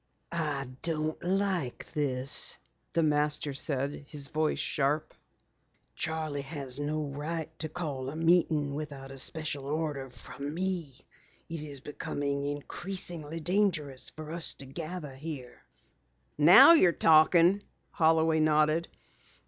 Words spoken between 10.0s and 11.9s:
from me. It is